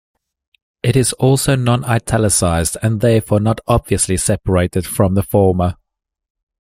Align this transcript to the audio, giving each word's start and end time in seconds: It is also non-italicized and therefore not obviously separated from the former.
It 0.81 0.95
is 0.95 1.13
also 1.13 1.55
non-italicized 1.55 2.75
and 2.81 3.01
therefore 3.01 3.39
not 3.39 3.61
obviously 3.67 4.17
separated 4.17 4.87
from 4.87 5.13
the 5.13 5.21
former. 5.21 5.77